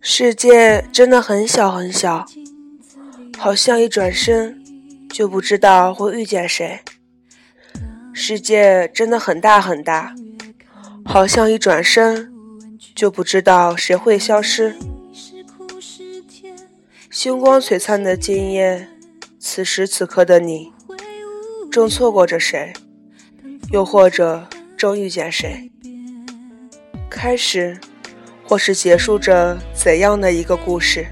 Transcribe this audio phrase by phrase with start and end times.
[0.00, 2.24] 世界真的很小很小
[3.36, 4.62] 好像一转身
[5.10, 6.80] 就不知道会遇见谁。
[8.12, 10.14] 世界真的很大很大
[11.04, 12.32] 好像一转身
[12.94, 14.93] 就不知道谁会消失。
[17.14, 18.88] 星光璀璨的今夜，
[19.38, 20.72] 此时此刻的你，
[21.70, 22.72] 正错过着谁，
[23.70, 25.70] 又或者正遇见谁？
[27.08, 27.78] 开始。
[28.42, 31.06] 或是结束着怎样的一个故事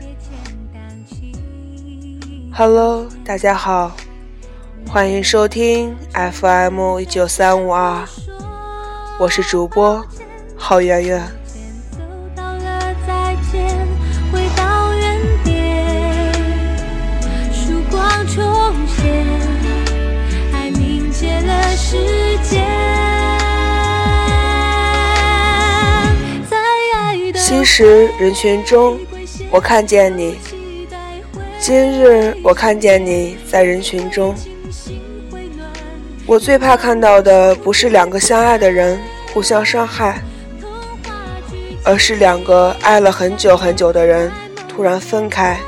[2.53, 3.97] ？Hello，大家好，
[4.89, 8.05] 欢迎收听 FM 一九三五二，
[9.21, 10.05] 我是主播
[10.57, 11.42] 郝圆圆。
[27.55, 28.99] 其实人群中，
[29.51, 30.39] 我看见你。
[31.61, 34.35] 今日我看见你在人群中。
[36.27, 38.99] 我最怕看到的不是两个相爱的人
[39.35, 40.19] 互相伤害，
[41.85, 44.33] 而是两个爱了很久很久的人
[44.67, 45.61] 突然分开，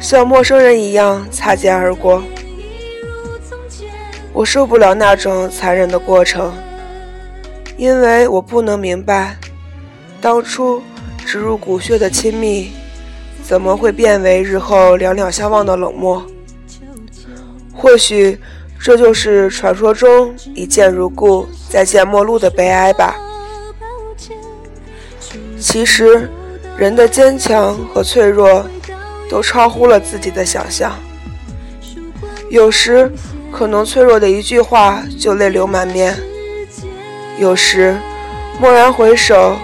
[0.00, 2.20] 像陌生人一样擦肩而过。
[4.32, 6.52] 我受不了那种残忍的过程，
[7.76, 9.36] 因为我不能明白。
[10.22, 10.80] 当初
[11.26, 12.70] 植入骨血的亲密，
[13.42, 16.24] 怎么会变为日后两两相望的冷漠？
[17.74, 18.38] 或许
[18.80, 23.16] 这就是传说中一见如故，再见陌路的悲哀吧。
[25.58, 26.30] 其实，
[26.76, 28.64] 人的坚强和脆弱，
[29.28, 30.92] 都超乎了自己的想象。
[32.48, 33.10] 有时，
[33.50, 36.14] 可能脆弱的一句话就泪流满面；
[37.40, 37.96] 有时，
[38.60, 39.56] 蓦然回首。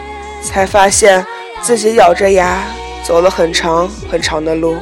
[0.43, 1.25] 才发现
[1.61, 2.63] 自己咬着牙
[3.05, 4.77] 走了很长很长的路，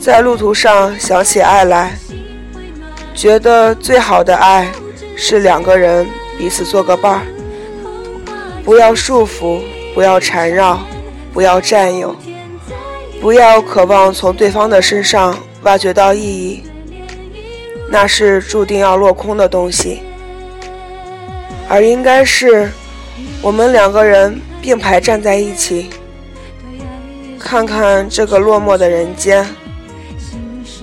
[0.00, 1.96] 在路途上想起爱来，
[3.14, 4.68] 觉得最好的爱
[5.16, 6.06] 是两个人
[6.36, 7.22] 彼此做个伴儿，
[8.64, 9.60] 不要束缚，
[9.94, 10.80] 不要缠绕，
[11.32, 12.14] 不要占有，
[13.20, 16.62] 不要渴望从对方的身上挖掘到意义，
[17.90, 20.02] 那是注定要落空的东西，
[21.68, 22.70] 而应该是。
[23.40, 25.88] 我们两个人并排站在一起，
[27.38, 29.46] 看看这个落寞的人间。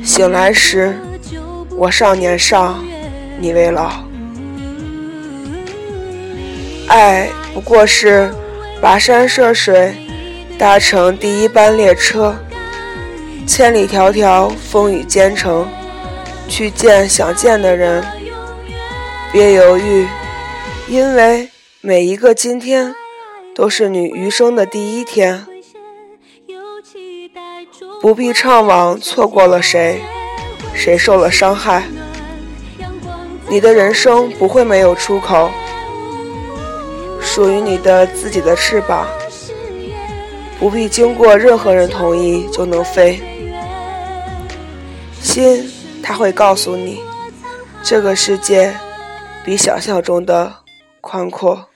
[0.04, 0.98] 醒来时，
[1.76, 2.76] 我尚年少，
[3.40, 3.92] 你未老。
[6.88, 8.32] 爱不过是
[8.82, 9.96] 跋山涉水，
[10.58, 12.36] 搭乘第一班列车，
[13.46, 15.68] 千里迢迢，风雨兼程，
[16.48, 18.04] 去见想见的人。
[19.32, 20.08] 别犹豫，
[20.88, 21.50] 因为。
[21.86, 22.96] 每一个今天，
[23.54, 25.46] 都是你余生的第一天。
[28.02, 30.02] 不必怅惘错过了谁，
[30.74, 31.84] 谁受了伤害。
[33.48, 35.52] 你的人生不会没有出口，
[37.22, 39.06] 属于你的自己的翅膀，
[40.58, 43.22] 不必经过任何人同意就能飞。
[45.22, 45.72] 心，
[46.02, 47.00] 它会告诉你，
[47.84, 48.74] 这个世界
[49.44, 50.52] 比想象中的
[51.00, 51.68] 宽阔。